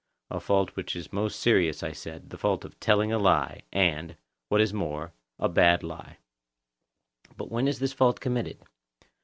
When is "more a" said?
4.73-5.47